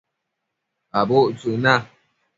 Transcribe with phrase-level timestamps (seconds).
[0.99, 1.73] Abudtsëc na